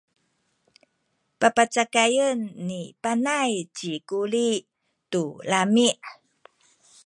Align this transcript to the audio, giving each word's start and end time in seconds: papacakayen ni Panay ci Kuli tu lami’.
papacakayen 1.39 2.39
ni 2.67 2.81
Panay 3.01 3.51
ci 3.77 3.91
Kuli 4.07 4.49
tu 5.11 5.23
lami’. 5.49 5.89